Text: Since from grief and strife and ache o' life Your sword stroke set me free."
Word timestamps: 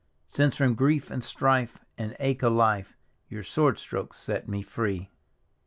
Since 0.25 0.57
from 0.57 0.73
grief 0.73 1.11
and 1.11 1.23
strife 1.23 1.77
and 1.95 2.17
ache 2.19 2.41
o' 2.43 2.49
life 2.49 2.97
Your 3.29 3.43
sword 3.43 3.77
stroke 3.77 4.15
set 4.15 4.49
me 4.49 4.63
free." 4.63 5.11